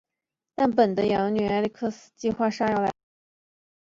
[0.55, 3.01] 但本的养女艾莉克斯计划用炸药杀死前来偷袭的人。